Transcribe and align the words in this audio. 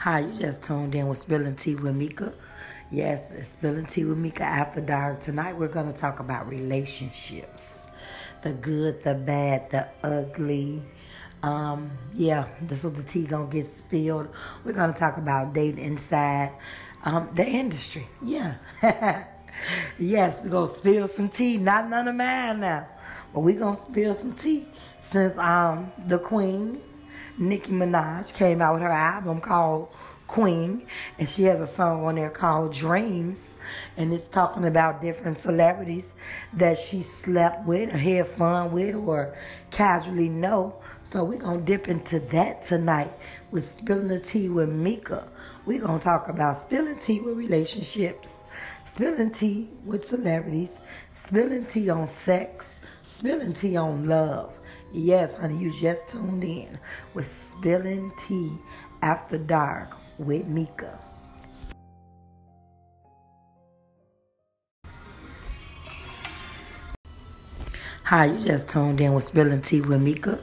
Hi, 0.00 0.20
you 0.20 0.32
just 0.40 0.62
tuned 0.62 0.94
in 0.94 1.08
with 1.08 1.20
Spilling 1.20 1.56
Tea 1.56 1.74
with 1.74 1.94
Mika. 1.94 2.32
Yes, 2.90 3.20
it's 3.32 3.50
Spilling 3.50 3.84
Tea 3.84 4.06
with 4.06 4.16
Mika 4.16 4.44
after 4.44 4.80
dark. 4.80 5.22
Tonight 5.22 5.58
we're 5.58 5.68
going 5.68 5.92
to 5.92 5.98
talk 5.98 6.20
about 6.20 6.48
relationships 6.48 7.86
the 8.40 8.54
good, 8.54 9.04
the 9.04 9.14
bad, 9.14 9.68
the 9.68 9.86
ugly. 10.02 10.82
Um, 11.42 11.90
yeah, 12.14 12.48
this 12.62 12.82
is 12.82 12.94
the 12.94 13.02
tea 13.02 13.24
gonna 13.24 13.48
get 13.48 13.66
spilled. 13.66 14.28
We're 14.64 14.72
gonna 14.72 14.94
talk 14.94 15.18
about 15.18 15.52
dating 15.52 15.84
inside 15.84 16.52
um, 17.04 17.28
the 17.34 17.44
industry. 17.44 18.08
Yeah. 18.24 18.54
yes, 19.98 20.40
we're 20.42 20.48
gonna 20.48 20.74
spill 20.74 21.08
some 21.08 21.28
tea. 21.28 21.58
Not 21.58 21.90
none 21.90 22.08
of 22.08 22.14
mine 22.14 22.60
now. 22.60 22.88
But 23.34 23.40
we're 23.40 23.58
gonna 23.58 23.78
spill 23.82 24.14
some 24.14 24.32
tea 24.32 24.66
since 25.02 25.36
I'm 25.36 25.92
the 26.06 26.18
queen 26.18 26.80
Nicki 27.40 27.72
Minaj 27.72 28.34
came 28.34 28.60
out 28.60 28.74
with 28.74 28.82
her 28.82 28.92
album 28.92 29.40
called 29.40 29.88
Queen, 30.26 30.86
and 31.18 31.26
she 31.26 31.44
has 31.44 31.58
a 31.58 31.66
song 31.66 32.04
on 32.04 32.16
there 32.16 32.28
called 32.28 32.74
Dreams, 32.74 33.56
and 33.96 34.12
it's 34.12 34.28
talking 34.28 34.66
about 34.66 35.00
different 35.00 35.38
celebrities 35.38 36.12
that 36.52 36.76
she 36.78 37.00
slept 37.00 37.66
with 37.66 37.94
or 37.94 37.96
had 37.96 38.26
fun 38.26 38.72
with 38.72 38.94
or 38.94 39.34
casually 39.70 40.28
know. 40.28 40.76
So 41.10 41.24
we're 41.24 41.38
gonna 41.38 41.62
dip 41.62 41.88
into 41.88 42.20
that 42.20 42.60
tonight 42.60 43.14
with 43.50 43.74
spilling 43.74 44.08
the 44.08 44.20
tea 44.20 44.50
with 44.50 44.68
Mika. 44.68 45.26
We're 45.64 45.80
gonna 45.80 45.98
talk 45.98 46.28
about 46.28 46.58
spilling 46.58 46.98
tea 46.98 47.20
with 47.20 47.38
relationships, 47.38 48.44
spilling 48.84 49.30
tea 49.30 49.70
with 49.86 50.06
celebrities, 50.06 50.72
spilling 51.14 51.64
tea 51.64 51.88
on 51.88 52.06
sex, 52.06 52.68
spilling 53.02 53.54
tea 53.54 53.78
on 53.78 54.06
love. 54.06 54.58
Yes, 54.92 55.36
honey, 55.38 55.56
you 55.56 55.72
just 55.72 56.08
tuned 56.08 56.42
in 56.42 56.76
with 57.14 57.26
Spilling 57.26 58.12
Tea 58.16 58.50
After 59.02 59.38
Dark 59.38 59.96
with 60.18 60.48
Mika. 60.48 60.98
Hi, 68.02 68.24
you 68.24 68.44
just 68.44 68.68
tuned 68.68 69.00
in 69.00 69.14
with 69.14 69.28
Spilling 69.28 69.62
Tea 69.62 69.80
with 69.80 70.02
Mika. 70.02 70.40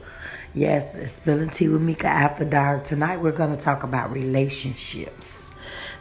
Yes, 0.54 0.94
it's 0.94 1.12
Spilling 1.12 1.50
Tea 1.50 1.68
with 1.68 1.82
Mika 1.82 2.06
After 2.06 2.46
Dark. 2.46 2.86
Tonight 2.86 3.18
we're 3.18 3.32
going 3.32 3.54
to 3.54 3.62
talk 3.62 3.82
about 3.82 4.10
relationships 4.10 5.52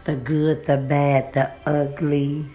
the 0.05 0.15
good, 0.15 0.65
the 0.65 0.77
bad, 0.77 1.33
the 1.33 1.51
ugly 1.65 2.49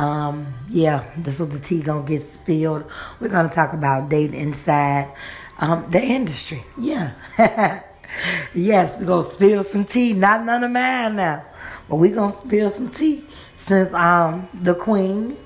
um, 0.00 0.54
yeah, 0.70 1.04
this 1.18 1.40
is 1.40 1.48
the 1.48 1.58
tea 1.58 1.82
gonna 1.82 2.06
get 2.06 2.22
spilled. 2.22 2.90
We're 3.20 3.28
gonna 3.28 3.50
talk 3.50 3.74
about 3.74 4.08
dating 4.08 4.40
inside 4.40 5.12
um, 5.58 5.90
the 5.90 6.00
industry. 6.00 6.64
Yeah. 6.78 7.12
yes, 8.54 8.98
we're 8.98 9.04
gonna 9.04 9.30
spill 9.30 9.62
some 9.62 9.84
tea. 9.84 10.14
Not 10.14 10.46
none 10.46 10.64
of 10.64 10.70
mine 10.70 11.16
now. 11.16 11.44
But 11.86 11.96
we're 11.96 12.14
gonna 12.14 12.34
spill 12.34 12.70
some 12.70 12.88
tea 12.88 13.26
since 13.58 13.92
um 13.92 14.48
the 14.54 14.74
queen, 14.74 15.36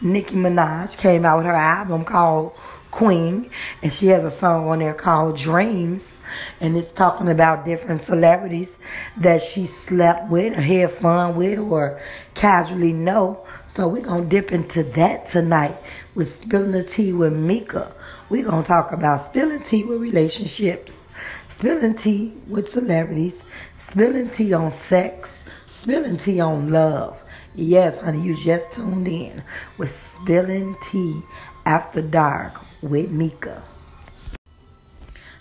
Nicki 0.00 0.36
Minaj, 0.36 0.96
came 0.96 1.26
out 1.26 1.36
with 1.36 1.46
her 1.46 1.52
album 1.52 2.06
called 2.06 2.56
Queen, 2.90 3.50
and 3.82 3.92
she 3.92 4.06
has 4.06 4.24
a 4.24 4.30
song 4.30 4.68
on 4.68 4.78
there 4.78 4.94
called 4.94 5.36
Dreams, 5.36 6.20
and 6.60 6.76
it's 6.76 6.90
talking 6.90 7.28
about 7.28 7.64
different 7.64 8.00
celebrities 8.00 8.78
that 9.16 9.42
she 9.42 9.66
slept 9.66 10.30
with 10.30 10.56
or 10.56 10.60
had 10.60 10.90
fun 10.90 11.36
with 11.36 11.58
or 11.58 12.00
casually 12.34 12.92
know. 12.92 13.44
So 13.66 13.86
we're 13.86 14.02
gonna 14.02 14.24
dip 14.24 14.52
into 14.52 14.82
that 14.82 15.26
tonight 15.26 15.76
with 16.14 16.40
spilling 16.40 16.72
the 16.72 16.82
tea 16.82 17.12
with 17.12 17.32
Mika. 17.32 17.94
We're 18.30 18.44
gonna 18.44 18.64
talk 18.64 18.90
about 18.92 19.20
spilling 19.20 19.62
tea 19.62 19.84
with 19.84 20.00
relationships, 20.00 21.08
spilling 21.48 21.94
tea 21.94 22.34
with 22.46 22.68
celebrities, 22.68 23.44
spilling 23.76 24.30
tea 24.30 24.54
on 24.54 24.70
sex, 24.70 25.44
spilling 25.66 26.16
tea 26.16 26.40
on 26.40 26.70
love. 26.70 27.22
Yes, 27.54 28.00
honey, 28.00 28.22
you 28.22 28.34
just 28.34 28.72
tuned 28.72 29.08
in 29.08 29.42
with 29.76 29.90
spilling 29.90 30.76
tea 30.80 31.22
after 31.66 32.00
dark 32.00 32.54
with 32.82 33.10
Mika. 33.10 33.62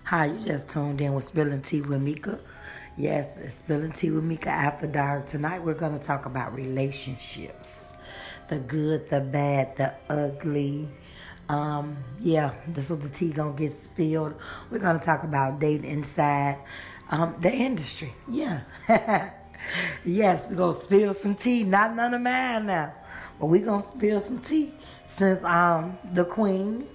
Hi, 0.06 0.25
you 0.25 0.46
just 0.46 0.70
tuned 0.70 1.02
in 1.02 1.14
with 1.14 1.28
Spilling 1.28 1.62
Tea 1.62 1.81
with 1.81 2.02
Mika. 2.02 2.40
Yes, 2.98 3.28
it's 3.38 3.56
Spilling 3.56 3.92
Tea 3.92 4.12
with 4.12 4.24
Mika 4.24 4.50
after 4.50 4.88
dark. 4.88 5.30
Tonight 5.30 5.64
we're 5.64 5.74
going 5.74 5.98
to 5.98 6.03
talk 6.03 6.25
about 6.25 6.56
relationships 6.56 7.94
the 8.48 8.59
good, 8.59 9.09
the 9.09 9.20
bad, 9.20 9.75
the 9.75 9.94
ugly. 10.09 10.88
Um, 11.50 11.98
yeah, 12.20 12.53
this 12.68 12.90
is 12.90 13.00
the 13.00 13.09
tea 13.09 13.30
gonna 13.31 13.54
get 13.54 13.74
spilled. 13.74 14.36
We're 14.69 14.80
gonna 14.80 15.00
talk 15.00 15.24
about 15.24 15.59
dating 15.59 15.90
inside 15.90 16.58
um, 17.09 17.36
the 17.42 17.52
industry. 17.52 18.14
Yeah. 18.30 18.62
yes, 20.06 20.48
we're 20.50 20.56
gonna 20.56 20.81
spill 20.81 21.14
some 21.14 21.36
tea. 21.36 21.64
Not 21.64 21.96
none 21.96 22.14
of 22.14 22.22
mine 22.22 22.68
now. 22.68 22.94
But 23.40 23.48
we're 23.48 23.66
gonna 23.66 23.86
spill 23.86 24.19
some 24.22 24.40
tea 24.40 24.74
since 25.08 25.44
I'm 25.44 25.98
the 26.14 26.25
queen 26.25 26.88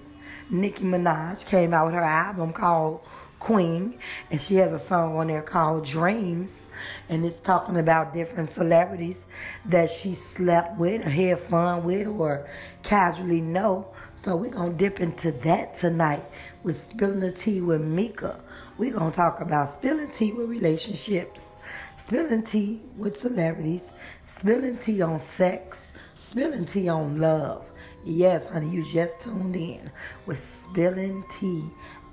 Nicki 0.49 0.83
Minaj 0.83 1.45
came 1.45 1.73
out 1.73 1.87
with 1.87 1.95
her 1.95 2.03
album 2.03 2.53
called 2.53 3.01
Queen, 3.39 3.97
and 4.31 4.39
she 4.39 4.55
has 4.55 4.71
a 4.71 4.79
song 4.79 5.17
on 5.17 5.27
there 5.27 5.41
called 5.41 5.85
Dreams, 5.85 6.67
and 7.09 7.25
it's 7.25 7.39
talking 7.39 7.77
about 7.77 8.13
different 8.13 8.49
celebrities 8.49 9.25
that 9.65 9.89
she 9.89 10.13
slept 10.13 10.77
with 10.77 11.05
or 11.05 11.09
had 11.09 11.39
fun 11.39 11.83
with 11.83 12.07
or 12.07 12.47
casually 12.83 13.41
know. 13.41 13.87
So 14.23 14.37
we're 14.37 14.51
gonna 14.51 14.73
dip 14.73 15.01
into 15.01 15.31
that 15.31 15.73
tonight 15.73 16.23
with 16.63 16.81
spilling 16.81 17.19
the 17.19 17.31
tea 17.33 17.59
with 17.59 17.81
Mika. 17.81 18.39
We're 18.77 18.93
gonna 18.93 19.11
talk 19.11 19.41
about 19.41 19.67
spilling 19.69 20.11
tea 20.11 20.31
with 20.31 20.49
relationships, 20.49 21.57
spilling 21.97 22.43
tea 22.43 22.81
with 22.95 23.19
celebrities, 23.19 23.83
spilling 24.25 24.77
tea 24.77 25.01
on 25.01 25.19
sex, 25.19 25.91
spilling 26.15 26.65
tea 26.65 26.87
on 26.87 27.19
love. 27.19 27.69
Yes, 28.05 28.45
honey, 28.49 28.69
you 28.69 28.83
just 28.83 29.21
tuned 29.21 29.55
in 29.55 29.89
with 30.25 30.37
Spilling 30.37 31.23
Tea 31.29 31.63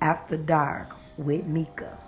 After 0.01 0.37
Dark 0.37 0.95
with 1.19 1.47
Mika. 1.47 1.99